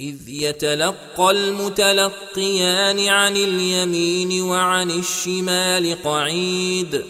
[0.00, 7.04] إذ يتلقى المتلقيان عن اليمين وعن الشمال قعيد.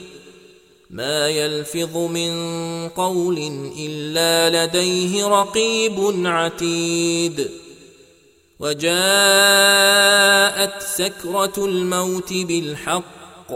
[0.90, 2.32] ما يلفظ من
[2.88, 3.38] قول
[3.78, 7.50] إلا لديه رقيب عتيد.
[8.60, 8.92] وجاءت
[10.82, 13.52] سكرة الموت بالحق.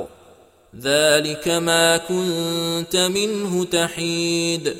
[0.81, 4.77] ذلك ما كنت منه تحيد.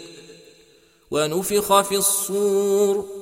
[1.11, 3.22] ونفخ في الصور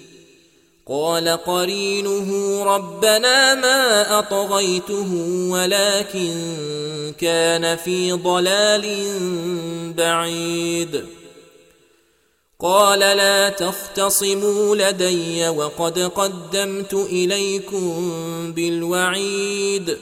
[0.91, 5.13] قال قرينه ربنا ما أطغيته
[5.51, 6.33] ولكن
[7.17, 8.85] كان في ضلال
[9.97, 11.05] بعيد.
[12.59, 19.97] قال لا تختصموا لدي وقد قدمت إليكم بالوعيد.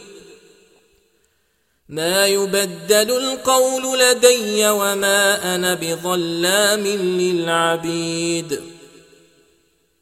[1.90, 8.79] ما يبدل القول لدي وما أنا بظلام للعبيد.